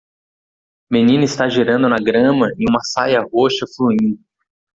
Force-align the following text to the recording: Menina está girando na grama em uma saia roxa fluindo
Menina 0.89 1.25
está 1.25 1.47
girando 1.47 1.87
na 1.87 1.97
grama 1.99 2.47
em 2.57 2.67
uma 2.67 2.81
saia 2.81 3.21
roxa 3.21 3.67
fluindo 3.75 4.19